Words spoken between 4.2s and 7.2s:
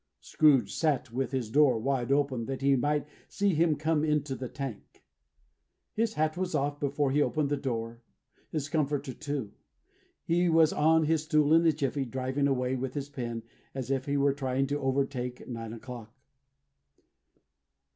the tank. His hat was off, before